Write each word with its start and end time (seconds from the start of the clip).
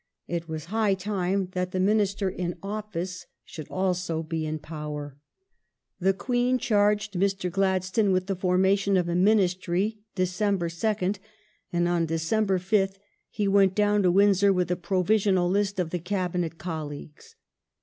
It 0.27 0.49
was 0.49 0.65
high 0.73 0.95
time 0.95 1.49
that 1.51 1.69
the 1.73 1.79
Minister 1.79 2.27
in 2.27 2.55
office 2.63 3.27
should 3.45 3.67
also 3.69 4.23
be 4.23 4.47
in 4.47 4.57
power. 4.57 5.15
The 5.99 6.11
Queen 6.15 6.57
charged 6.57 7.13
Mr. 7.13 7.51
Gladstone 7.51 8.11
with 8.11 8.25
the 8.25 8.35
formation 8.35 8.97
of 8.97 9.07
a 9.07 9.13
Glad 9.13 9.21
Ministry 9.25 9.99
(Dec. 10.15 10.27
2nd), 11.03 11.19
and 11.71 11.87
on 11.87 12.07
December 12.07 12.57
5th 12.57 12.95
he 13.29 13.47
went 13.47 13.75
down 13.75 14.01
to^^^JJ^^jj^. 14.01 14.13
Windsor 14.13 14.51
with 14.51 14.71
a 14.71 14.75
provisional 14.75 15.47
list 15.51 15.79
of 15.79 15.91
the 15.91 15.99
Cabinet 15.99 16.57
colleagues. 16.57 17.35